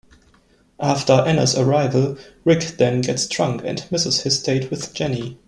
[0.79, 5.37] After Anna's arrival, Rick then gets drunk and misses his date with Jenny.